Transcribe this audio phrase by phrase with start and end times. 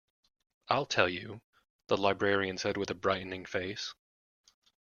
[0.67, 1.41] I'll tell you,
[1.85, 3.93] the librarian said with a brightening face.